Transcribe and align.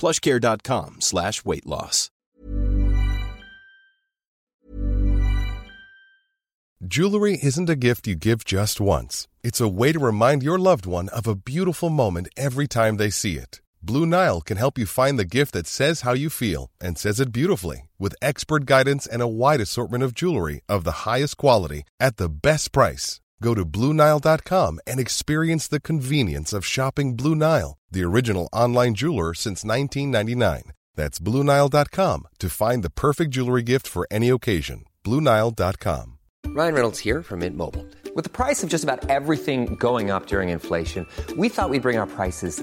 plushcare.com 0.00 1.00
slash 1.00 1.44
weight 1.44 1.66
loss. 1.66 2.10
Jewelry 6.86 7.38
isn't 7.42 7.68
a 7.68 7.76
gift 7.76 8.06
you 8.06 8.14
give 8.14 8.42
just 8.42 8.80
once. 8.80 9.28
It's 9.42 9.60
a 9.60 9.68
way 9.68 9.92
to 9.92 9.98
remind 9.98 10.42
your 10.42 10.58
loved 10.58 10.86
one 10.86 11.10
of 11.10 11.26
a 11.26 11.34
beautiful 11.34 11.90
moment 11.90 12.28
every 12.38 12.66
time 12.66 12.96
they 12.96 13.10
see 13.10 13.36
it. 13.36 13.60
Blue 13.82 14.06
Nile 14.06 14.40
can 14.40 14.56
help 14.56 14.78
you 14.78 14.86
find 14.86 15.18
the 15.18 15.26
gift 15.36 15.52
that 15.52 15.66
says 15.66 16.00
how 16.00 16.14
you 16.14 16.30
feel 16.30 16.70
and 16.80 16.96
says 16.96 17.20
it 17.20 17.32
beautifully 17.32 17.88
with 17.98 18.14
expert 18.22 18.64
guidance 18.64 19.06
and 19.06 19.20
a 19.20 19.28
wide 19.28 19.60
assortment 19.60 20.02
of 20.02 20.14
jewelry 20.14 20.62
of 20.70 20.84
the 20.84 21.04
highest 21.06 21.36
quality 21.36 21.84
at 21.98 22.16
the 22.16 22.30
best 22.30 22.72
price. 22.72 23.19
Go 23.42 23.54
to 23.54 23.64
BlueNile.com 23.64 24.80
and 24.86 25.00
experience 25.00 25.66
the 25.66 25.80
convenience 25.80 26.52
of 26.52 26.66
shopping 26.66 27.16
Blue 27.16 27.34
Nile, 27.34 27.78
the 27.90 28.04
original 28.04 28.48
online 28.52 28.94
jeweler 28.94 29.32
since 29.34 29.64
1999. 29.64 30.72
That's 30.96 31.18
BlueNile.com 31.18 32.28
to 32.38 32.48
find 32.50 32.82
the 32.82 32.90
perfect 32.90 33.30
jewelry 33.30 33.62
gift 33.62 33.86
for 33.86 34.06
any 34.10 34.28
occasion. 34.28 34.84
BlueNile.com. 35.04 36.18
Ryan 36.46 36.74
Reynolds 36.74 36.98
here 36.98 37.22
from 37.22 37.40
Mint 37.40 37.56
Mobile. 37.56 37.86
With 38.14 38.24
the 38.24 38.30
price 38.30 38.62
of 38.64 38.68
just 38.68 38.84
about 38.84 39.08
everything 39.08 39.76
going 39.76 40.10
up 40.10 40.26
during 40.26 40.48
inflation, 40.48 41.06
we 41.36 41.48
thought 41.48 41.70
we'd 41.70 41.82
bring 41.82 41.96
our 41.96 42.08
prices 42.08 42.62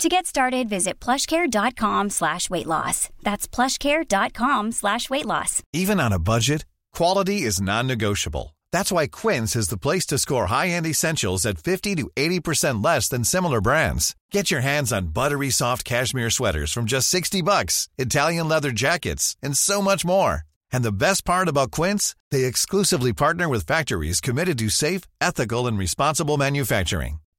To 0.00 0.08
get 0.08 0.24
started, 0.24 0.66
visit 0.70 0.98
plushcare.com 0.98 2.08
slash 2.08 2.48
weight 2.48 2.66
loss. 2.66 3.10
That's 3.22 3.46
plushcare.com 3.46 4.72
slash 4.72 5.10
weight 5.10 5.26
loss. 5.26 5.62
Even 5.74 6.00
on 6.00 6.10
a 6.10 6.18
budget, 6.18 6.64
quality 6.94 7.42
is 7.42 7.60
non-negotiable. 7.60 8.56
That's 8.72 8.90
why 8.90 9.08
Quince 9.08 9.54
is 9.54 9.68
the 9.68 9.76
place 9.76 10.06
to 10.06 10.16
score 10.16 10.46
high-end 10.46 10.86
essentials 10.86 11.44
at 11.44 11.58
50 11.58 11.96
to 11.96 12.10
80% 12.16 12.82
less 12.82 13.10
than 13.10 13.24
similar 13.24 13.60
brands. 13.60 14.16
Get 14.30 14.50
your 14.50 14.62
hands 14.62 14.90
on 14.90 15.08
buttery 15.08 15.50
soft 15.50 15.84
cashmere 15.84 16.30
sweaters 16.30 16.72
from 16.72 16.86
just 16.86 17.10
60 17.10 17.42
bucks, 17.42 17.90
Italian 17.98 18.48
leather 18.48 18.70
jackets, 18.72 19.36
and 19.42 19.54
so 19.54 19.82
much 19.82 20.02
more. 20.02 20.44
And 20.72 20.82
the 20.82 20.92
best 20.92 21.26
part 21.26 21.46
about 21.46 21.72
Quince, 21.72 22.16
they 22.30 22.44
exclusively 22.44 23.12
partner 23.12 23.50
with 23.50 23.66
factories 23.66 24.22
committed 24.22 24.56
to 24.60 24.70
safe, 24.70 25.02
ethical, 25.20 25.66
and 25.66 25.78
responsible 25.78 26.38
manufacturing. 26.38 27.18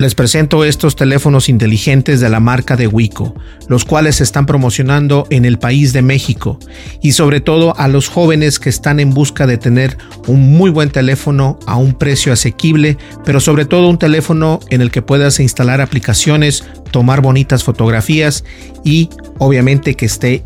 Les 0.00 0.14
presento 0.14 0.64
estos 0.64 0.94
teléfonos 0.94 1.48
inteligentes 1.48 2.20
de 2.20 2.28
la 2.28 2.38
marca 2.38 2.76
de 2.76 2.86
Wico, 2.86 3.34
los 3.66 3.84
cuales 3.84 4.14
se 4.14 4.22
están 4.22 4.46
promocionando 4.46 5.26
en 5.30 5.44
el 5.44 5.58
país 5.58 5.92
de 5.92 6.02
México 6.02 6.60
y 7.02 7.12
sobre 7.12 7.40
todo 7.40 7.76
a 7.76 7.88
los 7.88 8.06
jóvenes 8.06 8.60
que 8.60 8.68
están 8.68 9.00
en 9.00 9.10
busca 9.10 9.48
de 9.48 9.58
tener 9.58 9.98
un 10.28 10.56
muy 10.56 10.70
buen 10.70 10.90
teléfono 10.90 11.58
a 11.66 11.74
un 11.74 11.94
precio 11.94 12.32
asequible, 12.32 12.96
pero 13.24 13.40
sobre 13.40 13.64
todo 13.64 13.88
un 13.88 13.98
teléfono 13.98 14.60
en 14.70 14.82
el 14.82 14.92
que 14.92 15.02
puedas 15.02 15.40
instalar 15.40 15.80
aplicaciones, 15.80 16.64
tomar 16.92 17.20
bonitas 17.20 17.64
fotografías 17.64 18.44
y 18.84 19.08
obviamente 19.38 19.96
que 19.96 20.06
esté 20.06 20.44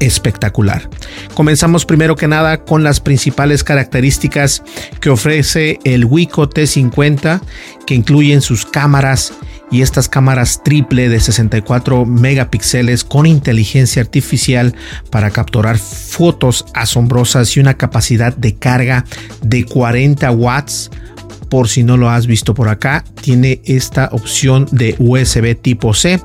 espectacular. 0.00 0.88
Comenzamos 1.34 1.84
primero 1.84 2.16
que 2.16 2.28
nada 2.28 2.64
con 2.64 2.84
las 2.84 3.00
principales 3.00 3.64
características 3.64 4.62
que 5.00 5.10
ofrece 5.10 5.78
el 5.84 6.04
Wiko 6.04 6.48
T50 6.48 7.40
que 7.86 7.94
incluyen 7.94 8.40
sus 8.40 8.66
cámaras 8.66 9.32
y 9.70 9.82
estas 9.82 10.08
cámaras 10.08 10.62
triple 10.62 11.08
de 11.08 11.18
64 11.18 12.04
megapíxeles 12.04 13.02
con 13.02 13.26
inteligencia 13.26 14.02
artificial 14.02 14.74
para 15.10 15.30
capturar 15.30 15.78
fotos 15.78 16.64
asombrosas 16.74 17.56
y 17.56 17.60
una 17.60 17.74
capacidad 17.74 18.36
de 18.36 18.54
carga 18.54 19.04
de 19.42 19.64
40 19.64 20.30
watts 20.30 20.90
por 21.44 21.68
si 21.68 21.82
no 21.82 21.96
lo 21.96 22.10
has 22.10 22.26
visto 22.26 22.54
por 22.54 22.68
acá, 22.68 23.04
tiene 23.20 23.60
esta 23.64 24.08
opción 24.12 24.66
de 24.70 24.96
USB 24.98 25.56
tipo 25.60 25.94
C 25.94 26.20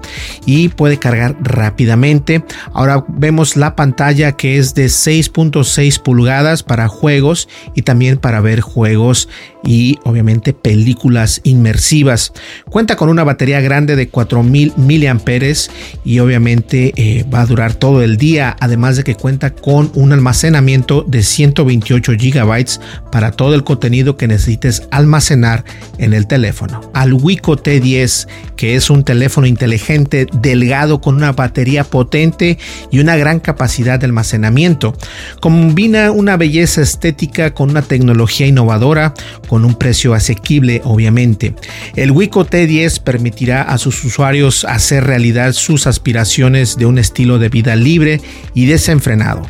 y 0.46 0.70
puede 0.70 0.98
cargar 0.98 1.36
rápidamente. 1.42 2.44
Ahora 2.74 3.06
vemos 3.08 3.56
la 3.56 3.76
pantalla 3.76 4.34
que 4.34 4.58
es 4.58 4.74
de 4.74 4.86
6.6 4.86 6.02
pulgadas 6.02 6.64
para 6.64 6.88
juegos 6.88 7.48
y 7.76 7.84
también 7.84 8.18
para 8.18 8.42
ver 8.42 8.62
juegos 8.62 9.30
y 9.64 10.00
obviamente 10.04 10.54
películas 10.54 11.42
inmersivas. 11.44 12.34
Cuenta 12.70 12.96
con 12.96 13.10
una 13.10 13.24
batería 13.24 13.62
grande 13.62 13.96
de 13.96 14.10
4000 14.10 14.74
miliamperes 14.78 15.70
y 16.04 16.20
obviamente 16.20 16.94
eh, 16.96 17.26
va 17.34 17.42
a 17.42 17.46
durar 17.46 17.74
todo 17.74 18.02
el 18.02 18.18
día, 18.18 18.56
además 18.60 18.96
de 18.96 19.04
que 19.04 19.16
cuenta 19.16 19.54
con 19.54 19.92
un 19.96 20.14
almacenamiento 20.14 21.04
de 21.08 21.24
128 21.24 22.14
gigabytes 22.18 22.80
para 23.12 23.32
todo 23.32 23.56
el 23.56 23.64
contenido 23.64 24.18
que 24.18 24.28
necesites 24.28 24.84
almacenar 24.92 25.09
almacenar 25.10 25.66
en 25.98 26.14
el 26.14 26.28
teléfono. 26.28 26.82
Al 26.94 27.14
Wico 27.14 27.58
T10, 27.58 28.28
que 28.56 28.76
es 28.76 28.92
un 28.92 29.04
teléfono 29.04 29.48
inteligente 29.48 30.28
delgado 30.32 31.02
con 31.02 31.16
una 31.16 31.32
batería 31.32 31.84
potente 31.84 32.60
y 32.92 33.00
una 33.00 33.18
gran 33.18 33.40
capacidad 33.40 34.00
de 34.00 34.06
almacenamiento. 34.06 34.96
Combina 35.42 36.12
una 36.12 36.38
belleza 36.38 36.82
estética 36.82 37.56
con 37.56 37.72
una 37.72 37.82
tecnología 37.82 38.46
innovadora, 38.46 39.16
con 39.48 39.66
un 39.66 39.74
precio 39.74 40.14
asequible 40.14 40.82
obviamente. 40.84 41.56
El 41.96 42.12
Wico 42.12 42.46
T10 42.46 43.02
permitirá 43.02 43.64
a 43.64 43.80
sus 43.80 44.04
usuarios 44.06 44.64
hacer 44.64 45.06
realidad 45.06 45.54
sus 45.54 45.88
aspiraciones 45.88 46.78
de 46.78 46.86
un 46.86 47.00
estilo 47.00 47.40
de 47.40 47.50
vida 47.50 47.76
libre 47.76 48.22
y 48.54 48.68
desenfrenado. 48.68 49.42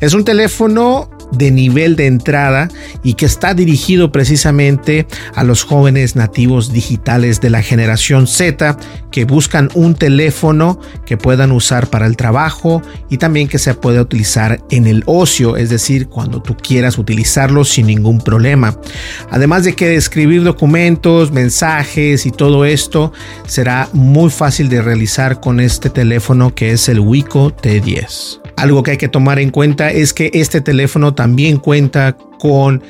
Es 0.00 0.14
un 0.14 0.24
teléfono 0.24 1.09
de 1.32 1.50
nivel 1.50 1.96
de 1.96 2.06
entrada 2.06 2.68
y 3.02 3.14
que 3.14 3.26
está 3.26 3.54
dirigido 3.54 4.12
precisamente 4.12 5.06
a 5.34 5.44
los 5.44 5.62
jóvenes 5.62 6.16
nativos 6.16 6.72
digitales 6.72 7.40
de 7.40 7.50
la 7.50 7.62
generación 7.62 8.26
Z 8.26 8.76
que 9.10 9.24
buscan 9.24 9.70
un 9.74 9.94
teléfono 9.94 10.80
que 11.04 11.16
puedan 11.16 11.52
usar 11.52 11.88
para 11.88 12.06
el 12.06 12.16
trabajo 12.16 12.82
y 13.08 13.18
también 13.18 13.48
que 13.48 13.58
se 13.58 13.74
pueda 13.74 14.02
utilizar 14.02 14.60
en 14.70 14.86
el 14.86 15.02
ocio, 15.06 15.56
es 15.56 15.70
decir, 15.70 16.08
cuando 16.08 16.42
tú 16.42 16.56
quieras 16.56 16.98
utilizarlo 16.98 17.64
sin 17.64 17.86
ningún 17.86 18.20
problema. 18.20 18.76
Además 19.30 19.64
de 19.64 19.74
que 19.74 19.96
escribir 19.96 20.42
documentos, 20.42 21.32
mensajes 21.32 22.26
y 22.26 22.30
todo 22.30 22.64
esto 22.64 23.12
será 23.46 23.88
muy 23.92 24.30
fácil 24.30 24.68
de 24.68 24.82
realizar 24.82 25.40
con 25.40 25.60
este 25.60 25.90
teléfono 25.90 26.54
que 26.54 26.72
es 26.72 26.88
el 26.88 27.00
Wico 27.00 27.50
T10. 27.50 28.39
Algo 28.60 28.82
que 28.82 28.90
hay 28.90 28.96
que 28.98 29.08
tomar 29.08 29.38
en 29.38 29.48
cuenta 29.48 29.90
es 29.90 30.12
que 30.12 30.30
este 30.34 30.60
teléfono 30.60 31.14
también 31.14 31.56
cuenta 31.56 32.14
con 32.38 32.82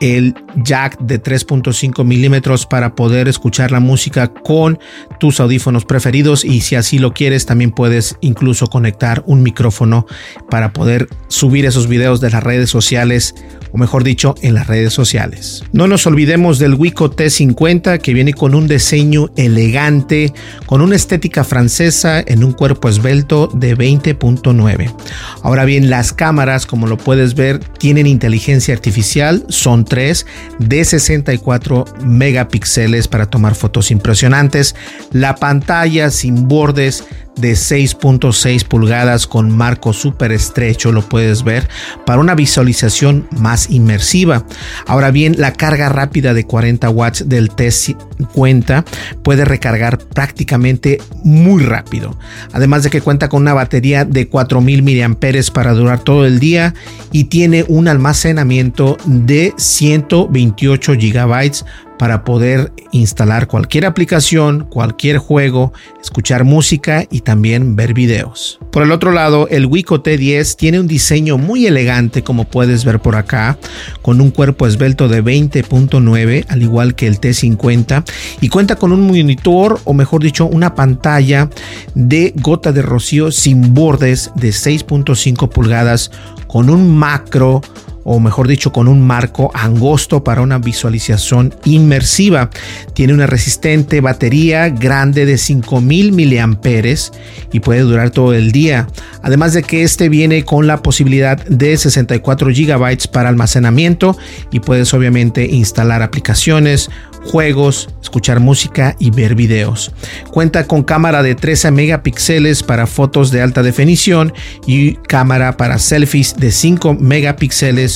el 0.00 0.34
jack 0.56 0.98
de 1.00 1.22
3.5 1.22 2.04
milímetros 2.04 2.66
para 2.66 2.94
poder 2.94 3.28
escuchar 3.28 3.72
la 3.72 3.80
música 3.80 4.28
con 4.28 4.78
tus 5.18 5.40
audífonos 5.40 5.84
preferidos 5.84 6.44
y 6.44 6.60
si 6.60 6.76
así 6.76 6.98
lo 6.98 7.12
quieres 7.14 7.46
también 7.46 7.70
puedes 7.70 8.16
incluso 8.20 8.66
conectar 8.66 9.22
un 9.26 9.42
micrófono 9.42 10.06
para 10.50 10.72
poder 10.72 11.08
subir 11.28 11.64
esos 11.64 11.86
videos 11.86 12.20
de 12.20 12.30
las 12.30 12.42
redes 12.42 12.70
sociales 12.70 13.34
o 13.72 13.78
mejor 13.78 14.04
dicho 14.04 14.34
en 14.42 14.54
las 14.54 14.66
redes 14.66 14.92
sociales. 14.92 15.64
No 15.72 15.86
nos 15.86 16.06
olvidemos 16.06 16.58
del 16.58 16.74
Wico 16.74 17.10
T50 17.10 17.98
que 18.00 18.14
viene 18.14 18.32
con 18.32 18.54
un 18.54 18.68
diseño 18.68 19.30
elegante 19.36 20.32
con 20.66 20.80
una 20.80 20.96
estética 20.96 21.44
francesa 21.44 22.20
en 22.20 22.44
un 22.44 22.52
cuerpo 22.52 22.88
esbelto 22.88 23.48
de 23.52 23.76
20.9. 23.76 24.94
Ahora 25.42 25.64
bien 25.64 25.90
las 25.90 26.12
cámaras 26.12 26.66
como 26.66 26.86
lo 26.86 26.96
puedes 26.96 27.34
ver 27.34 27.58
tienen 27.58 28.06
inteligencia 28.06 28.74
artificial, 28.74 29.44
son 29.48 29.85
3 29.86 30.26
de 30.58 30.84
64 30.84 31.84
megapíxeles 32.04 33.08
para 33.08 33.26
tomar 33.26 33.54
fotos 33.54 33.90
impresionantes. 33.90 34.74
La 35.10 35.36
pantalla 35.36 36.10
sin 36.10 36.48
bordes 36.48 37.04
de 37.36 37.52
6.6 37.52 38.64
pulgadas 38.64 39.26
con 39.26 39.56
marco 39.56 39.92
súper 39.92 40.32
estrecho, 40.32 40.92
lo 40.92 41.02
puedes 41.02 41.44
ver, 41.44 41.68
para 42.04 42.20
una 42.20 42.34
visualización 42.34 43.28
más 43.30 43.70
inmersiva. 43.70 44.44
Ahora 44.86 45.10
bien, 45.10 45.36
la 45.38 45.52
carga 45.52 45.88
rápida 45.88 46.34
de 46.34 46.44
40 46.44 46.90
watts 46.90 47.28
del 47.28 47.50
T50 47.50 48.84
puede 49.22 49.44
recargar 49.44 49.98
prácticamente 49.98 51.00
muy 51.24 51.62
rápido. 51.62 52.18
Además 52.52 52.82
de 52.82 52.90
que 52.90 53.00
cuenta 53.00 53.28
con 53.28 53.42
una 53.42 53.54
batería 53.54 54.04
de 54.04 54.28
4000 54.28 54.82
mAh 54.82 55.52
para 55.52 55.72
durar 55.72 56.00
todo 56.00 56.26
el 56.26 56.38
día 56.38 56.74
y 57.12 57.24
tiene 57.24 57.64
un 57.68 57.88
almacenamiento 57.88 58.96
de 59.04 59.52
128 59.56 60.92
GB 60.92 61.64
para 61.98 62.24
poder 62.24 62.72
instalar 62.92 63.46
cualquier 63.46 63.86
aplicación, 63.86 64.66
cualquier 64.68 65.18
juego, 65.18 65.72
escuchar 66.00 66.44
música 66.44 67.04
y 67.10 67.20
también 67.20 67.76
ver 67.76 67.94
videos. 67.94 68.58
Por 68.72 68.82
el 68.82 68.92
otro 68.92 69.12
lado, 69.12 69.48
el 69.48 69.66
Wico 69.66 70.02
T10 70.02 70.56
tiene 70.56 70.80
un 70.80 70.86
diseño 70.86 71.38
muy 71.38 71.66
elegante 71.66 72.22
como 72.22 72.44
puedes 72.44 72.84
ver 72.84 73.00
por 73.00 73.16
acá, 73.16 73.58
con 74.02 74.20
un 74.20 74.30
cuerpo 74.30 74.66
esbelto 74.66 75.08
de 75.08 75.22
20.9 75.22 76.44
al 76.48 76.62
igual 76.62 76.94
que 76.94 77.06
el 77.06 77.20
T50 77.20 78.04
y 78.40 78.48
cuenta 78.48 78.76
con 78.76 78.92
un 78.92 79.06
monitor 79.06 79.80
o 79.84 79.94
mejor 79.94 80.22
dicho 80.22 80.46
una 80.46 80.74
pantalla 80.74 81.48
de 81.94 82.32
gota 82.36 82.72
de 82.72 82.82
rocío 82.82 83.30
sin 83.30 83.74
bordes 83.74 84.30
de 84.34 84.50
6.5 84.50 85.48
pulgadas 85.48 86.10
con 86.46 86.70
un 86.70 86.96
macro 86.96 87.62
o 88.08 88.20
mejor 88.20 88.46
dicho 88.46 88.72
con 88.72 88.86
un 88.86 89.04
marco 89.04 89.50
angosto 89.52 90.22
para 90.22 90.40
una 90.40 90.58
visualización 90.58 91.52
inmersiva. 91.64 92.50
Tiene 92.94 93.12
una 93.12 93.26
resistente 93.26 94.00
batería 94.00 94.68
grande 94.68 95.26
de 95.26 95.36
5000 95.36 96.12
miliamperes 96.12 97.12
y 97.52 97.58
puede 97.58 97.80
durar 97.80 98.10
todo 98.10 98.32
el 98.32 98.52
día. 98.52 98.86
Además 99.22 99.54
de 99.54 99.64
que 99.64 99.82
este 99.82 100.08
viene 100.08 100.44
con 100.44 100.68
la 100.68 100.82
posibilidad 100.82 101.44
de 101.46 101.76
64 101.76 102.50
gigabytes 102.50 103.08
para 103.08 103.28
almacenamiento 103.28 104.16
y 104.52 104.60
puedes 104.60 104.94
obviamente 104.94 105.44
instalar 105.44 106.02
aplicaciones, 106.02 106.88
juegos, 107.26 107.88
escuchar 108.00 108.40
música 108.40 108.94
y 108.98 109.10
ver 109.10 109.34
videos. 109.34 109.92
Cuenta 110.30 110.66
con 110.66 110.84
cámara 110.84 111.22
de 111.22 111.34
13 111.34 111.72
megapíxeles 111.72 112.62
para 112.62 112.86
fotos 112.86 113.30
de 113.30 113.42
alta 113.42 113.62
definición 113.62 114.32
y 114.66 114.94
cámara 114.94 115.56
para 115.56 115.78
selfies 115.78 116.36
de 116.36 116.52
5 116.52 116.94
megapíxeles 116.94 117.95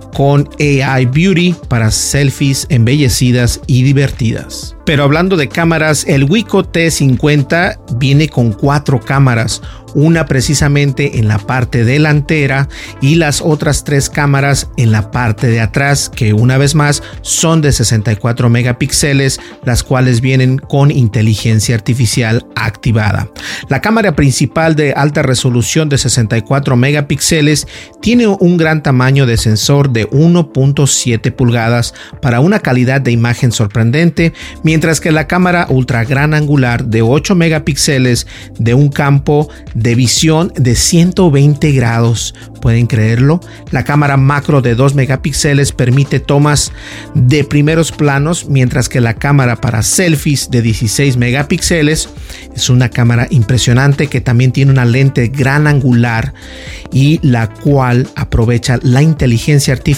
con 0.15 0.49
AI 0.59 1.05
Beauty 1.05 1.55
para 1.67 1.91
selfies 1.91 2.65
embellecidas 2.69 3.61
y 3.67 3.83
divertidas. 3.83 4.75
Pero 4.85 5.03
hablando 5.03 5.37
de 5.37 5.47
cámaras, 5.47 6.05
el 6.07 6.25
Wico 6.25 6.63
T50 6.63 7.97
viene 7.97 8.27
con 8.27 8.51
cuatro 8.51 8.99
cámaras, 8.99 9.61
una 9.93 10.25
precisamente 10.25 11.19
en 11.19 11.27
la 11.27 11.37
parte 11.37 11.83
delantera 11.85 12.67
y 13.01 13.15
las 13.15 13.41
otras 13.41 13.83
tres 13.83 14.09
cámaras 14.09 14.69
en 14.77 14.91
la 14.91 15.11
parte 15.11 15.47
de 15.47 15.61
atrás, 15.61 16.09
que 16.09 16.33
una 16.33 16.57
vez 16.57 16.75
más 16.75 17.03
son 17.21 17.61
de 17.61 17.71
64 17.71 18.49
megapíxeles, 18.49 19.39
las 19.63 19.83
cuales 19.83 20.21
vienen 20.21 20.57
con 20.57 20.91
inteligencia 20.91 21.75
artificial 21.75 22.45
activada. 22.55 23.29
La 23.69 23.81
cámara 23.81 24.15
principal 24.15 24.75
de 24.75 24.93
alta 24.93 25.21
resolución 25.21 25.89
de 25.89 25.97
64 25.97 26.75
megapíxeles 26.75 27.67
tiene 28.01 28.27
un 28.27 28.57
gran 28.57 28.81
tamaño 28.83 29.25
de 29.25 29.37
sensor 29.37 29.89
de 29.91 30.00
1.7 30.09 31.31
pulgadas 31.33 31.93
para 32.21 32.39
una 32.39 32.59
calidad 32.59 33.01
de 33.01 33.11
imagen 33.11 33.51
sorprendente, 33.51 34.33
mientras 34.63 34.99
que 34.99 35.11
la 35.11 35.27
cámara 35.27 35.67
ultra 35.69 36.03
gran 36.03 36.33
angular 36.33 36.85
de 36.85 37.01
8 37.01 37.35
megapíxeles 37.35 38.27
de 38.57 38.73
un 38.73 38.89
campo 38.89 39.49
de 39.73 39.95
visión 39.95 40.51
de 40.55 40.75
120 40.75 41.71
grados. 41.71 42.33
¿Pueden 42.61 42.87
creerlo? 42.87 43.39
La 43.71 43.83
cámara 43.83 44.17
macro 44.17 44.61
de 44.61 44.75
2 44.75 44.93
megapíxeles 44.95 45.71
permite 45.71 46.19
tomas 46.19 46.71
de 47.15 47.43
primeros 47.43 47.91
planos, 47.91 48.47
mientras 48.49 48.87
que 48.87 49.01
la 49.01 49.15
cámara 49.15 49.55
para 49.55 49.81
selfies 49.81 50.49
de 50.51 50.61
16 50.61 51.17
megapíxeles 51.17 52.09
es 52.55 52.69
una 52.69 52.89
cámara 52.89 53.27
impresionante 53.29 54.07
que 54.07 54.21
también 54.21 54.51
tiene 54.51 54.71
una 54.71 54.85
lente 54.85 55.27
gran 55.27 55.67
angular 55.67 56.33
y 56.91 57.19
la 57.23 57.47
cual 57.47 58.07
aprovecha 58.15 58.79
la 58.83 59.01
inteligencia 59.01 59.73
artificial 59.73 59.90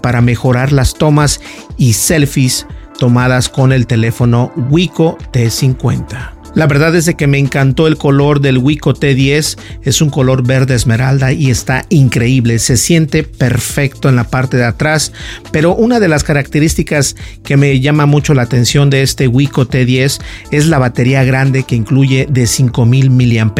para 0.00 0.20
mejorar 0.20 0.72
las 0.72 0.94
tomas 0.94 1.40
y 1.76 1.94
selfies 1.94 2.66
tomadas 2.98 3.48
con 3.48 3.72
el 3.72 3.86
teléfono 3.86 4.52
Wico 4.70 5.18
T50. 5.32 6.34
La 6.54 6.68
verdad 6.68 6.94
es 6.94 7.12
que 7.16 7.26
me 7.26 7.38
encantó 7.38 7.88
el 7.88 7.96
color 7.96 8.40
del 8.40 8.58
Wico 8.58 8.94
T10, 8.94 9.58
es 9.82 10.00
un 10.00 10.08
color 10.08 10.46
verde 10.46 10.76
esmeralda 10.76 11.32
y 11.32 11.50
está 11.50 11.84
increíble, 11.88 12.60
se 12.60 12.76
siente 12.76 13.24
perfecto 13.24 14.08
en 14.08 14.14
la 14.14 14.24
parte 14.24 14.56
de 14.56 14.64
atrás, 14.64 15.12
pero 15.50 15.74
una 15.74 15.98
de 15.98 16.06
las 16.06 16.22
características 16.22 17.16
que 17.42 17.56
me 17.56 17.80
llama 17.80 18.06
mucho 18.06 18.34
la 18.34 18.42
atención 18.42 18.88
de 18.88 19.02
este 19.02 19.26
Wico 19.26 19.66
T10 19.66 20.20
es 20.52 20.66
la 20.66 20.78
batería 20.78 21.24
grande 21.24 21.64
que 21.64 21.74
incluye 21.74 22.28
de 22.30 22.46
5000 22.46 23.10
mAh 23.10 23.54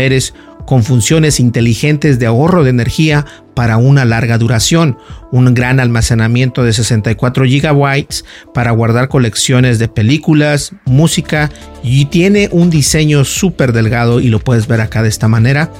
con 0.64 0.82
funciones 0.82 1.40
inteligentes 1.40 2.18
de 2.18 2.26
ahorro 2.26 2.64
de 2.64 2.70
energía 2.70 3.26
para 3.54 3.76
una 3.76 4.04
larga 4.04 4.38
duración, 4.38 4.98
un 5.30 5.52
gran 5.54 5.80
almacenamiento 5.80 6.62
de 6.62 6.72
64 6.72 7.44
GB 7.44 8.06
para 8.52 8.70
guardar 8.72 9.08
colecciones 9.08 9.78
de 9.78 9.88
películas, 9.88 10.72
música 10.84 11.50
y 11.82 12.06
tiene 12.06 12.48
un 12.50 12.70
diseño 12.70 13.24
súper 13.24 13.72
delgado 13.72 14.20
y 14.20 14.28
lo 14.28 14.38
puedes 14.40 14.66
ver 14.66 14.80
acá 14.80 15.02
de 15.02 15.08
esta 15.08 15.28
manera, 15.28 15.70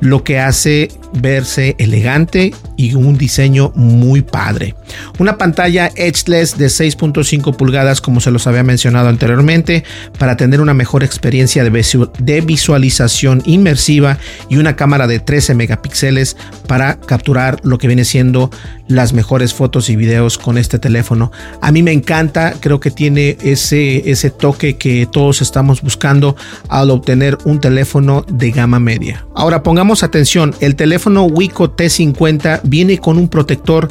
lo 0.00 0.24
que 0.24 0.38
hace 0.40 0.88
verse 1.14 1.76
elegante 1.78 2.54
y 2.76 2.94
un 2.94 3.16
diseño 3.16 3.72
muy 3.74 4.22
padre. 4.22 4.74
Una 5.18 5.38
pantalla 5.38 5.90
edgeless 5.94 6.56
de 6.58 6.66
6.5 6.66 7.56
pulgadas 7.56 8.00
como 8.00 8.20
se 8.20 8.30
los 8.30 8.46
había 8.46 8.62
mencionado 8.62 9.08
anteriormente 9.08 9.84
para 10.18 10.36
tener 10.36 10.60
una 10.60 10.74
mejor 10.74 11.04
experiencia 11.04 11.64
de 11.64 12.40
visualización 12.40 13.42
inmersiva 13.44 14.18
y 14.48 14.56
una 14.56 14.74
cámara 14.74 15.06
de 15.06 15.20
13 15.20 15.54
megapíxeles 15.54 16.36
para 16.66 16.98
capturar 16.98 17.21
capturar 17.22 17.60
lo 17.62 17.78
que 17.78 17.86
viene 17.86 18.04
siendo 18.04 18.50
las 18.88 19.12
mejores 19.12 19.54
fotos 19.54 19.88
y 19.88 19.94
videos 19.94 20.38
con 20.38 20.58
este 20.58 20.80
teléfono. 20.80 21.30
A 21.60 21.70
mí 21.70 21.80
me 21.80 21.92
encanta, 21.92 22.54
creo 22.58 22.80
que 22.80 22.90
tiene 22.90 23.36
ese, 23.44 24.10
ese 24.10 24.30
toque 24.30 24.76
que 24.76 25.06
todos 25.06 25.40
estamos 25.40 25.82
buscando 25.82 26.34
al 26.68 26.90
obtener 26.90 27.38
un 27.44 27.60
teléfono 27.60 28.26
de 28.28 28.50
gama 28.50 28.80
media. 28.80 29.24
Ahora 29.36 29.62
pongamos 29.62 30.02
atención, 30.02 30.52
el 30.58 30.74
teléfono 30.74 31.22
Wiko 31.22 31.76
T50 31.76 32.62
viene 32.64 32.98
con 32.98 33.18
un 33.18 33.28
protector 33.28 33.88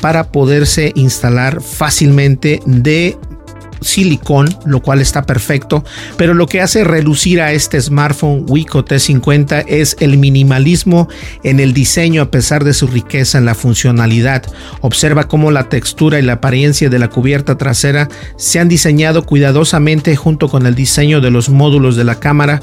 para 0.00 0.32
poderse 0.32 0.92
instalar 0.94 1.60
fácilmente 1.60 2.60
de 2.64 3.18
silicón, 3.80 4.48
lo 4.64 4.80
cual 4.80 5.00
está 5.00 5.22
perfecto, 5.24 5.84
pero 6.16 6.34
lo 6.34 6.46
que 6.46 6.60
hace 6.60 6.84
relucir 6.84 7.40
a 7.40 7.52
este 7.52 7.80
smartphone 7.80 8.44
Wiko 8.48 8.84
T50 8.84 9.64
es 9.68 9.96
el 10.00 10.18
minimalismo 10.18 11.08
en 11.42 11.60
el 11.60 11.72
diseño 11.72 12.22
a 12.22 12.30
pesar 12.30 12.64
de 12.64 12.74
su 12.74 12.86
riqueza 12.86 13.38
en 13.38 13.44
la 13.44 13.54
funcionalidad. 13.54 14.44
Observa 14.80 15.28
cómo 15.28 15.50
la 15.50 15.68
textura 15.68 16.18
y 16.18 16.22
la 16.22 16.34
apariencia 16.34 16.88
de 16.90 16.98
la 16.98 17.08
cubierta 17.08 17.56
trasera 17.56 18.08
se 18.36 18.58
han 18.58 18.68
diseñado 18.68 19.24
cuidadosamente 19.24 20.16
junto 20.16 20.48
con 20.48 20.66
el 20.66 20.74
diseño 20.74 21.20
de 21.20 21.30
los 21.30 21.48
módulos 21.48 21.96
de 21.96 22.04
la 22.04 22.20
cámara 22.20 22.62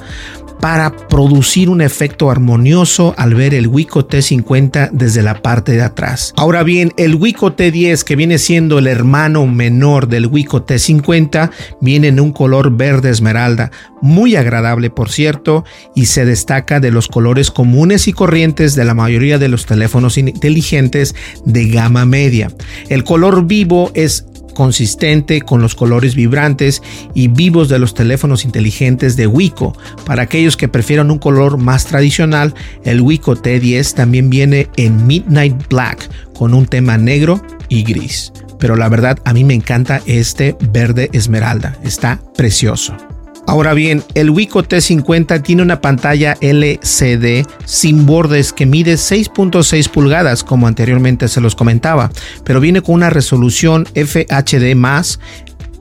para 0.59 0.95
producir 0.95 1.69
un 1.69 1.81
efecto 1.81 2.31
armonioso 2.31 3.13
al 3.17 3.35
ver 3.35 3.53
el 3.53 3.67
Wiko 3.67 4.07
T50 4.07 4.91
desde 4.91 5.23
la 5.23 5.41
parte 5.41 5.73
de 5.73 5.81
atrás. 5.81 6.33
Ahora 6.37 6.63
bien, 6.63 6.93
el 6.97 7.15
Wiko 7.15 7.55
T10 7.55 8.03
que 8.03 8.15
viene 8.15 8.37
siendo 8.37 8.79
el 8.79 8.87
hermano 8.87 9.45
menor 9.45 10.07
del 10.07 10.27
Wiko 10.27 10.65
T50 10.65 11.51
viene 11.81 12.07
en 12.07 12.19
un 12.19 12.31
color 12.31 12.75
verde 12.75 13.09
esmeralda, 13.09 13.71
muy 14.01 14.35
agradable 14.35 14.89
por 14.89 15.09
cierto, 15.09 15.63
y 15.95 16.05
se 16.05 16.25
destaca 16.25 16.79
de 16.79 16.91
los 16.91 17.07
colores 17.07 17.51
comunes 17.51 18.07
y 18.07 18.13
corrientes 18.13 18.75
de 18.75 18.85
la 18.85 18.93
mayoría 18.93 19.37
de 19.37 19.49
los 19.49 19.65
teléfonos 19.65 20.17
inteligentes 20.17 21.15
de 21.45 21.67
gama 21.67 22.05
media. 22.05 22.51
El 22.89 23.03
color 23.03 23.45
vivo 23.45 23.91
es 23.93 24.25
consistente 24.57 25.41
con 25.41 25.61
los 25.61 25.75
colores 25.75 26.15
vibrantes 26.15 26.81
y 27.13 27.27
vivos 27.27 27.69
de 27.69 27.77
los 27.77 27.93
teléfonos 27.93 28.43
inteligentes 28.43 29.15
de 29.15 29.27
Wiko. 29.27 29.77
Para 30.03 30.23
aquellos 30.23 30.57
que 30.57 30.67
prefieran 30.67 31.11
un 31.11 31.19
color 31.19 31.59
más 31.59 31.85
tradicional, 31.85 32.55
el 32.83 33.01
Wiko 33.01 33.35
T10 33.35 33.93
también 33.93 34.31
viene 34.31 34.67
en 34.75 35.05
Midnight 35.05 35.67
Black 35.69 36.09
con 36.33 36.55
un 36.55 36.65
tema 36.65 36.97
negro 36.97 37.39
y 37.69 37.83
gris. 37.83 38.33
Pero 38.57 38.75
la 38.75 38.89
verdad 38.89 39.19
a 39.25 39.33
mí 39.33 39.43
me 39.43 39.53
encanta 39.53 40.01
este 40.07 40.55
verde 40.71 41.11
esmeralda, 41.13 41.77
está 41.83 42.19
precioso. 42.35 42.97
Ahora 43.47 43.73
bien, 43.73 44.03
el 44.13 44.29
Wiko 44.29 44.61
T50 44.61 45.41
tiene 45.41 45.61
una 45.61 45.79
pantalla 45.79 46.37
LCD 46.41 47.47
sin 47.63 48.05
bordes 48.05 48.51
que 48.51 48.65
mide 48.65 48.95
6.6 48.95 49.89
pulgadas, 49.89 50.43
como 50.43 50.67
anteriormente 50.67 51.29
se 51.29 51.39
los 51.39 51.55
comentaba, 51.55 52.11
pero 52.43 52.59
viene 52.59 52.81
con 52.81 52.95
una 52.95 53.09
resolución 53.09 53.85
FHD 53.95 54.75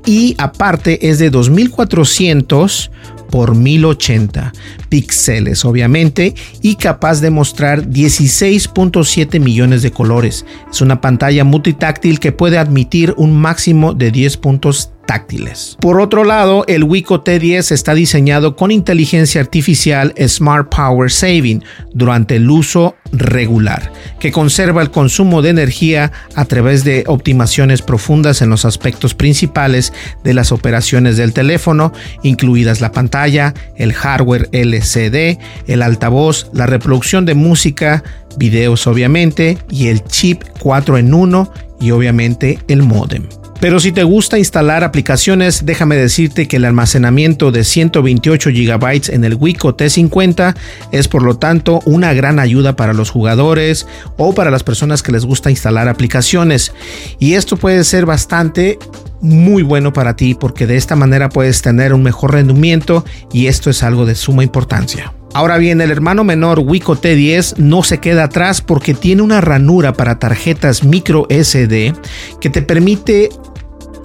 y 0.06 0.36
aparte 0.38 1.08
es 1.10 1.18
de 1.18 1.30
2400 1.30 2.92
por 3.30 3.56
1080 3.56 4.52
píxeles 4.88 5.64
obviamente 5.64 6.34
y 6.62 6.76
capaz 6.76 7.20
de 7.20 7.30
mostrar 7.30 7.88
16.7 7.88 9.40
millones 9.40 9.82
de 9.82 9.90
colores. 9.90 10.46
Es 10.70 10.80
una 10.80 11.00
pantalla 11.00 11.42
multitáctil 11.42 12.20
que 12.20 12.30
puede 12.30 12.58
admitir 12.58 13.12
un 13.16 13.36
máximo 13.36 13.92
de 13.92 14.12
10 14.12 14.36
puntos 14.36 14.92
táctiles. 15.06 15.76
Por 15.80 16.00
otro 16.00 16.24
lado, 16.24 16.64
el 16.68 16.84
Wiko 16.84 17.24
T10 17.24 17.72
está 17.72 17.94
diseñado 17.94 18.56
con 18.56 18.70
inteligencia 18.70 19.40
artificial 19.40 20.12
Smart 20.26 20.68
Power 20.74 21.10
Saving 21.10 21.62
durante 21.94 22.36
el 22.36 22.50
uso 22.50 22.96
regular, 23.12 23.92
que 24.18 24.32
conserva 24.32 24.82
el 24.82 24.90
consumo 24.90 25.42
de 25.42 25.50
energía 25.50 26.12
a 26.34 26.44
través 26.44 26.84
de 26.84 27.04
optimizaciones 27.06 27.82
profundas 27.82 28.42
en 28.42 28.50
los 28.50 28.64
aspectos 28.64 29.14
principales 29.14 29.92
de 30.24 30.34
las 30.34 30.52
operaciones 30.52 31.16
del 31.16 31.32
teléfono, 31.32 31.92
incluidas 32.22 32.80
la 32.80 32.92
pantalla, 32.92 33.54
el 33.76 33.92
hardware 33.92 34.48
LCD, 34.52 35.38
el 35.66 35.82
altavoz, 35.82 36.50
la 36.52 36.66
reproducción 36.66 37.24
de 37.24 37.34
música, 37.34 38.02
videos 38.36 38.86
obviamente, 38.86 39.58
y 39.70 39.88
el 39.88 40.04
chip 40.04 40.42
4 40.60 40.98
en 40.98 41.14
1 41.14 41.52
y 41.80 41.90
obviamente 41.90 42.58
el 42.68 42.82
modem. 42.82 43.24
Pero 43.60 43.80
si 43.80 43.90
te 43.90 44.04
gusta 44.04 44.38
instalar 44.38 44.84
aplicaciones, 44.84 45.64
déjame 45.64 45.96
decirte 45.96 46.46
que 46.46 46.56
el 46.56 46.64
almacenamiento 46.66 47.50
de 47.50 47.64
128 47.64 48.50
GB 48.50 49.14
en 49.14 49.24
el 49.24 49.34
Wiko 49.34 49.76
T50 49.76 50.54
es 50.92 51.08
por 51.08 51.22
lo 51.22 51.38
tanto 51.38 51.80
una 51.86 52.12
gran 52.12 52.38
ayuda 52.38 52.76
para 52.76 52.92
los 52.92 53.10
jugadores 53.10 53.86
o 54.18 54.34
para 54.34 54.50
las 54.50 54.62
personas 54.62 55.02
que 55.02 55.12
les 55.12 55.24
gusta 55.24 55.50
instalar 55.50 55.88
aplicaciones. 55.88 56.72
Y 57.18 57.34
esto 57.34 57.56
puede 57.56 57.82
ser 57.84 58.04
bastante 58.04 58.78
muy 59.22 59.62
bueno 59.62 59.92
para 59.92 60.16
ti 60.16 60.34
porque 60.34 60.66
de 60.66 60.76
esta 60.76 60.94
manera 60.94 61.30
puedes 61.30 61.62
tener 61.62 61.94
un 61.94 62.02
mejor 62.02 62.32
rendimiento 62.32 63.04
y 63.32 63.46
esto 63.46 63.70
es 63.70 63.82
algo 63.82 64.04
de 64.04 64.14
suma 64.14 64.44
importancia. 64.44 65.15
Ahora 65.34 65.58
bien, 65.58 65.80
el 65.80 65.90
hermano 65.90 66.24
menor 66.24 66.60
Wiko 66.60 66.96
T10 66.96 67.58
no 67.58 67.82
se 67.82 67.98
queda 67.98 68.24
atrás 68.24 68.62
porque 68.62 68.94
tiene 68.94 69.22
una 69.22 69.40
ranura 69.40 69.92
para 69.92 70.18
tarjetas 70.18 70.82
micro 70.82 71.26
SD 71.28 71.94
que 72.40 72.50
te 72.50 72.62
permite 72.62 73.28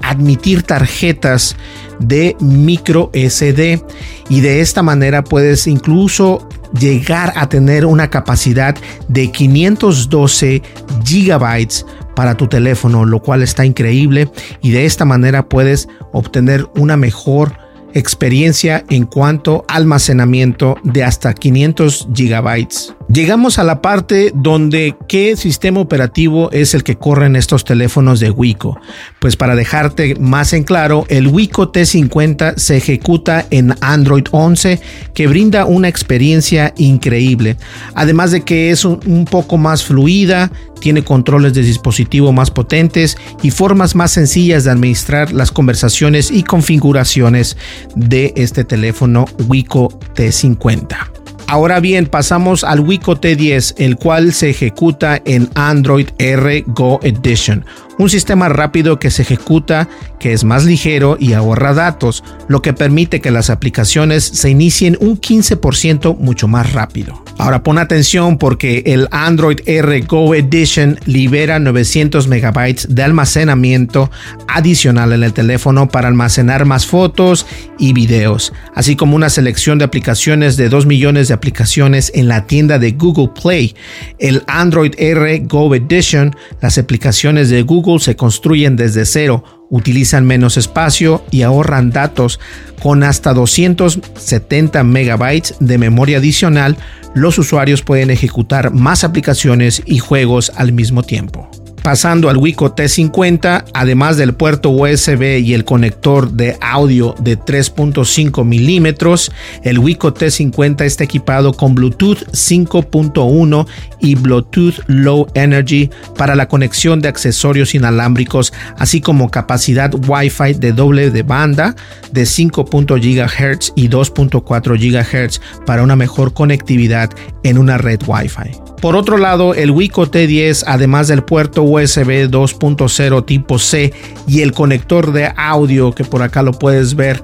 admitir 0.04 0.64
tarjetas 0.64 1.56
de 2.00 2.36
micro 2.40 3.12
SD 3.14 3.82
y 4.30 4.42
de 4.42 4.62
esta 4.62 4.82
manera 4.82 5.24
puedes 5.24 5.68
incluso 5.68 6.48
llegar 6.78 7.34
a 7.36 7.48
tener 7.50 7.86
una 7.86 8.10
capacidad 8.10 8.76
de 9.08 9.32
512 9.32 10.62
gigabytes 11.06 11.86
para 12.16 12.36
tu 12.36 12.48
teléfono, 12.48 13.06
lo 13.06 13.22
cual 13.22 13.42
está 13.42 13.66
increíble. 13.66 14.30
Y 14.62 14.72
de 14.72 14.86
esta 14.86 15.06
manera 15.06 15.48
puedes 15.48 15.88
obtener 16.12 16.68
una 16.76 16.98
mejor 16.98 17.58
experiencia 17.94 18.84
en 18.90 19.06
cuanto 19.06 19.66
almacenamiento 19.68 20.78
de 20.84 21.04
hasta 21.04 21.34
500 21.34 22.08
gigabytes. 22.14 22.94
Llegamos 23.12 23.60
a 23.60 23.66
la 23.66 23.82
parte 23.82 24.32
donde 24.34 24.96
qué 25.10 25.36
sistema 25.36 25.82
operativo 25.82 26.50
es 26.52 26.74
el 26.74 26.84
que 26.86 26.96
corren 26.96 27.36
estos 27.36 27.66
teléfonos 27.66 28.22
de 28.22 28.32
Wiko. 28.32 28.80
Pues 29.20 29.36
para 29.36 29.56
dejarte 29.56 30.16
más 30.16 30.54
en 30.54 30.64
claro, 30.64 31.06
el 31.10 31.28
Wiko 31.28 31.74
T50 31.74 32.56
se 32.56 32.78
ejecuta 32.78 33.46
en 33.50 33.76
Android 33.82 34.24
11 34.32 34.80
que 35.14 35.28
brinda 35.28 35.66
una 35.66 35.90
experiencia 35.90 36.74
increíble. 36.78 37.58
Además 37.96 38.32
de 38.32 38.42
que 38.42 38.70
es 38.70 38.86
un, 38.86 39.02
un 39.06 39.26
poco 39.26 39.58
más 39.58 39.84
fluida, 39.84 40.50
tiene 40.80 41.04
controles 41.04 41.54
de 41.54 41.64
dispositivo 41.64 42.32
más 42.32 42.50
potentes 42.50 43.18
y 43.44 43.52
formas 43.52 43.94
más 43.94 44.12
sencillas 44.12 44.64
de 44.64 44.72
administrar 44.72 45.34
las 45.34 45.52
conversaciones 45.52 46.32
y 46.32 46.44
configuraciones 46.44 47.58
de 47.94 48.32
este 48.38 48.64
teléfono 48.64 49.26
Wiko 49.50 49.90
T50. 50.16 51.11
Ahora 51.52 51.82
bien, 51.82 52.06
pasamos 52.06 52.64
al 52.64 52.80
Wiko 52.80 53.20
T10, 53.20 53.74
el 53.76 53.98
cual 53.98 54.32
se 54.32 54.50
ejecuta 54.50 55.22
en 55.26 55.50
Android 55.56 56.08
R 56.18 56.64
Go 56.68 57.02
Edition, 57.04 57.66
un 57.98 58.10
sistema 58.10 58.48
rápido 58.48 59.00
que 59.00 59.12
se 59.12 59.24
ejecuta, 59.24 59.90
que 60.18 60.32
es 60.32 60.46
más 60.46 60.64
ligero 60.64 61.18
y 61.20 61.34
ahorra 61.34 61.74
datos, 61.74 62.24
lo 62.48 62.62
que 62.62 62.72
permite 62.72 63.20
que 63.20 63.32
las 63.32 63.50
aplicaciones 63.50 64.24
se 64.24 64.50
inicien 64.50 64.98
un 65.02 65.20
15% 65.20 66.18
mucho 66.18 66.48
más 66.48 66.72
rápido. 66.72 67.21
Ahora 67.38 67.64
pon 67.64 67.78
atención 67.78 68.38
porque 68.38 68.84
el 68.86 69.08
Android 69.12 69.60
R 69.66 70.02
Go 70.02 70.36
Edition 70.36 71.00
libera 71.06 71.60
900 71.60 72.28
megabytes 72.28 72.94
de 72.94 73.04
almacenamiento 73.04 74.12
adicional 74.48 75.14
en 75.14 75.24
el 75.24 75.34
teléfono 75.34 75.90
para 75.90 76.08
almacenar 76.08 76.66
más 76.66 76.86
fotos 76.86 77.46
y 77.80 77.94
videos, 77.94 78.54
así 78.76 78.96
como 78.96 79.16
una 79.16 79.30
selección 79.30 79.80
de 79.80 79.86
aplicaciones 79.86 80.58
de 80.58 80.70
2 80.70 80.86
millones 80.86 81.30
de 81.30 81.34
aplicaciones 81.34 82.12
en 82.14 82.28
la 82.28 82.46
tienda 82.46 82.80
de 82.80 82.92
Google 82.92 83.30
Play. 83.42 83.76
El 84.20 84.44
Android 84.48 84.94
R 84.98 85.40
Go 85.48 85.74
Edition, 85.74 86.36
las 86.62 86.78
aplicaciones 86.78 87.50
de 87.50 87.64
Google 87.64 88.00
se 88.00 88.16
construyen 88.16 88.76
desde 88.76 89.06
cero 89.06 89.61
utilizan 89.72 90.26
menos 90.28 90.58
espacio 90.58 91.24
y 91.32 91.42
ahorran 91.42 91.90
datos 91.90 92.40
con 92.84 93.02
hasta 93.02 93.34
270 93.34 94.84
megabytes 94.84 95.56
de 95.60 95.80
memoria 95.80 96.20
adicional 96.20 96.78
los 97.16 97.40
usuarios 97.40 97.82
pueden 97.82 98.12
ejecutar 98.12 98.72
más 98.72 99.04
aplicaciones 99.04 99.82
y 99.86 99.98
juegos 99.98 100.52
al 100.56 100.72
mismo 100.72 101.04
tiempo. 101.04 101.50
Pasando 101.84 102.30
al 102.30 102.38
Wico 102.38 102.76
T50, 102.76 103.66
además 103.74 104.16
del 104.16 104.36
puerto 104.36 104.70
USB 104.70 105.40
y 105.40 105.56
el 105.56 105.66
conector 105.66 106.32
de 106.32 106.56
audio 106.62 107.16
de 107.20 107.40
3.5 107.40 108.46
milímetros, 108.46 109.32
el 109.64 109.80
Wico 109.80 110.14
T50 110.14 110.84
está 110.84 111.04
equipado 111.04 111.54
con 111.54 111.74
Bluetooth 111.74 112.20
5.1 112.34 113.68
y 114.00 114.14
Bluetooth 114.14 114.76
Low 114.86 115.26
Energy 115.34 115.90
para 116.18 116.36
la 116.36 116.48
conexión 116.48 117.02
de 117.02 117.08
accesorios 117.08 117.74
inalámbricos, 117.74 118.54
así 118.78 119.02
como 119.02 119.32
capacidad 119.32 119.92
Wi-Fi 120.08 120.54
de 120.54 120.74
doble 120.74 121.10
de 121.10 121.24
banda 121.24 121.76
de 122.12 122.24
5.0 122.24 123.00
GHz 123.00 123.74
y 123.76 123.90
2.4 123.90 124.78
GHz 124.78 125.42
para 125.66 125.82
una 125.82 125.96
mejor 125.96 126.34
conectividad 126.34 127.10
en 127.44 127.58
una 127.58 127.80
red 127.80 128.00
Wi-Fi. 128.06 128.72
Por 128.82 128.96
otro 128.96 129.18
lado, 129.18 129.54
el 129.54 129.70
Wico 129.70 130.10
T10, 130.10 130.64
además 130.66 131.08
del 131.08 131.24
puerto 131.24 131.62
USB 131.72 132.30
2.0 132.30 133.26
tipo 133.26 133.60
C 133.60 133.94
y 134.28 134.42
el 134.42 134.52
conector 134.52 135.12
de 135.12 135.32
audio 135.36 135.94
que 135.94 136.04
por 136.04 136.22
acá 136.22 136.42
lo 136.42 136.52
puedes 136.52 136.96
ver 136.96 137.24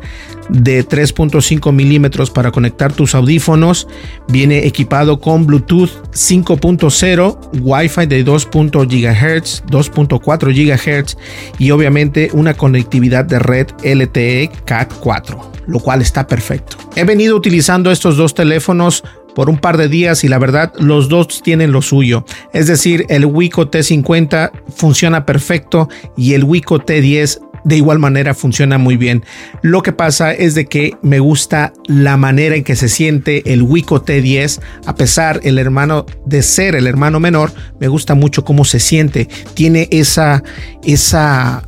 de 0.49 0.87
3.5 0.87 1.71
milímetros 1.71 2.29
para 2.29 2.51
conectar 2.51 2.93
tus 2.93 3.15
audífonos, 3.15 3.87
viene 4.27 4.65
equipado 4.65 5.19
con 5.19 5.45
Bluetooth 5.45 5.89
5.0, 6.11 7.61
Wi-Fi 7.61 8.05
de 8.05 8.25
2.0 8.25 8.71
GHz, 8.87 9.63
2.4 9.65 11.05
GHz 11.05 11.17
y 11.59 11.71
obviamente 11.71 12.29
una 12.33 12.53
conectividad 12.53 13.25
de 13.25 13.39
red 13.39 13.67
LTE 13.83 14.51
Cat 14.65 14.93
4, 14.99 15.51
lo 15.67 15.79
cual 15.79 16.01
está 16.01 16.27
perfecto. 16.27 16.77
He 16.95 17.03
venido 17.03 17.35
utilizando 17.35 17.91
estos 17.91 18.17
dos 18.17 18.33
teléfonos 18.33 19.03
por 19.37 19.51
un 19.51 19.59
par 19.59 19.77
de 19.77 19.87
días 19.87 20.23
y 20.23 20.27
la 20.29 20.39
verdad 20.39 20.73
los 20.79 21.09
dos 21.09 21.43
tienen 21.43 21.71
lo 21.71 21.83
suyo. 21.83 22.25
Es 22.53 22.65
decir, 22.65 23.05
el 23.07 23.27
Wico 23.27 23.69
T50 23.69 24.49
funciona 24.75 25.27
perfecto 25.27 25.89
y 26.15 26.33
el 26.33 26.43
Wico 26.43 26.79
T10 26.79 27.46
de 27.63 27.77
igual 27.77 27.99
manera 27.99 28.33
funciona 28.33 28.77
muy 28.77 28.97
bien. 28.97 29.23
Lo 29.61 29.81
que 29.81 29.93
pasa 29.93 30.33
es 30.33 30.55
de 30.55 30.65
que 30.65 30.95
me 31.01 31.19
gusta 31.19 31.73
la 31.87 32.17
manera 32.17 32.55
en 32.55 32.63
que 32.63 32.75
se 32.75 32.89
siente 32.89 33.53
el 33.53 33.63
Wico 33.63 34.03
T10, 34.03 34.59
a 34.85 34.95
pesar 34.95 35.39
el 35.43 35.59
hermano 35.59 36.05
de 36.25 36.43
ser 36.43 36.75
el 36.75 36.87
hermano 36.87 37.19
menor, 37.19 37.51
me 37.79 37.87
gusta 37.87 38.15
mucho 38.15 38.43
cómo 38.43 38.65
se 38.65 38.79
siente. 38.79 39.27
Tiene 39.53 39.87
esa 39.91 40.43
esa 40.83 41.63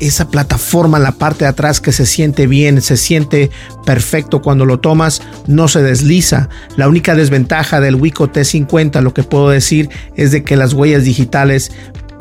esa 0.00 0.28
plataforma 0.28 0.98
en 0.98 1.04
la 1.04 1.12
parte 1.12 1.44
de 1.44 1.50
atrás 1.50 1.80
que 1.80 1.92
se 1.92 2.06
siente 2.06 2.46
bien, 2.46 2.82
se 2.82 2.96
siente 2.96 3.50
perfecto 3.86 4.42
cuando 4.42 4.66
lo 4.66 4.80
tomas, 4.80 5.22
no 5.46 5.68
se 5.68 5.82
desliza. 5.82 6.48
La 6.76 6.88
única 6.88 7.14
desventaja 7.14 7.80
del 7.80 7.94
Wico 7.94 8.30
T50, 8.30 9.00
lo 9.00 9.14
que 9.14 9.22
puedo 9.22 9.50
decir, 9.50 9.88
es 10.16 10.32
de 10.32 10.42
que 10.42 10.56
las 10.56 10.72
huellas 10.72 11.04
digitales 11.04 11.72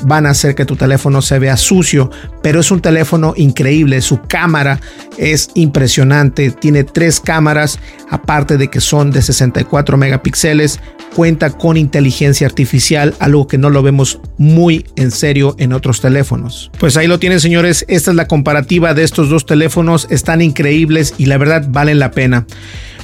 van 0.06 0.26
a 0.26 0.32
hacer 0.32 0.56
que 0.56 0.66
tu 0.66 0.76
teléfono 0.76 1.22
se 1.22 1.40
vea 1.40 1.58
sucio, 1.58 2.10
pero 2.42 2.60
es 2.60 2.72
un 2.72 2.82
teléfono 2.82 3.34
increíble, 3.38 4.02
su 4.02 4.22
cámara 4.22 4.80
es 5.18 5.50
impresionante, 5.54 6.52
tiene 6.52 6.84
tres 6.84 7.20
cámaras, 7.20 7.80
aparte 8.10 8.58
de 8.58 8.70
que 8.70 8.82
son 8.82 9.12
de 9.12 9.22
64 9.22 9.98
megapíxeles, 9.98 10.80
cuenta 11.16 11.52
con 11.52 11.78
inteligencia 11.78 12.48
artificial, 12.48 13.14
algo 13.20 13.48
que 13.48 13.58
no 13.58 13.70
lo 13.70 13.84
vemos 13.84 14.20
muy 14.38 14.86
en 14.96 15.12
serio 15.12 15.56
en 15.60 15.74
otros 15.74 16.02
teléfonos. 16.02 16.72
Pues 16.80 16.98
ahí 16.98 17.08
lo 17.08 17.20
tienen 17.20 17.40
señores, 17.40 17.86
esta 17.88 18.12
es 18.12 18.18
la 18.18 18.28
comparativa 18.28 18.94
de 18.94 19.04
estos 19.04 19.30
dos 19.30 19.46
teléfonos, 19.46 20.08
están 20.10 20.42
increíbles 20.42 21.14
y 21.18 21.28
la 21.28 21.38
verdad 21.38 21.66
valen 21.70 22.00
la 22.00 22.12
pena. 22.12 22.46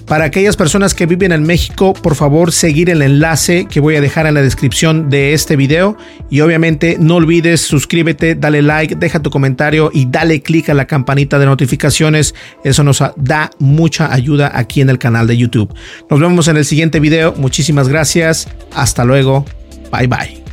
Para 0.09 0.25
aquellas 0.25 0.57
personas 0.57 0.95
que 0.95 1.05
viven 1.05 1.31
en 1.31 1.43
México, 1.43 1.93
por 1.93 2.15
favor 2.15 2.51
seguir 2.51 2.89
el 2.89 3.03
enlace 3.03 3.67
que 3.67 3.79
voy 3.79 3.95
a 3.95 4.01
dejar 4.01 4.25
en 4.25 4.33
la 4.33 4.41
descripción 4.41 5.07
de 5.11 5.33
este 5.33 5.55
video 5.55 5.97
y 6.31 6.41
obviamente 6.41 6.97
no 6.99 7.17
olvides 7.17 7.61
suscríbete, 7.61 8.33
dale 8.33 8.63
like, 8.63 8.95
deja 8.95 9.21
tu 9.21 9.29
comentario 9.29 9.91
y 9.93 10.07
dale 10.07 10.41
click 10.41 10.69
a 10.69 10.73
la 10.73 10.87
campanita 10.87 11.37
de 11.37 11.45
notificaciones. 11.45 12.33
Eso 12.63 12.83
nos 12.83 13.03
da 13.17 13.51
mucha 13.59 14.11
ayuda 14.11 14.51
aquí 14.51 14.81
en 14.81 14.89
el 14.89 14.97
canal 14.97 15.27
de 15.27 15.37
YouTube. 15.37 15.71
Nos 16.09 16.19
vemos 16.19 16.47
en 16.47 16.57
el 16.57 16.65
siguiente 16.65 16.99
video. 16.99 17.35
Muchísimas 17.37 17.87
gracias. 17.87 18.47
Hasta 18.73 19.05
luego. 19.05 19.45
Bye 19.91 20.07
bye. 20.07 20.43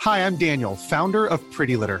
Hi, 0.00 0.20
I'm 0.24 0.38
Daniel, 0.38 0.76
founder 0.76 1.26
of 1.26 1.42
Pretty 1.54 1.76
Litter. 1.76 2.00